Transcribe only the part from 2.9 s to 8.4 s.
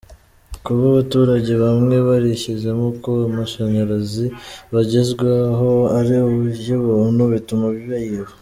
ko amashanyarazi bagezwaho ari ay’ubuntu bituma bayiba.